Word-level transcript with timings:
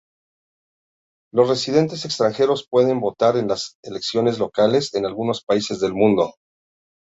Los 1.31 1.47
residentes 1.47 2.05
extranjeros 2.05 2.67
pueden 2.67 2.99
votar 3.01 3.37
en 3.37 3.47
las 3.47 3.75
"elecciones 3.83 4.39
locales" 4.39 4.95
en 4.95 5.05
algunos 5.05 5.43
países 5.43 5.79
del 5.79 5.93
mundo. 5.93 6.33